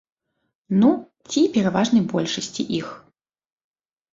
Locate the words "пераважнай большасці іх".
1.57-2.87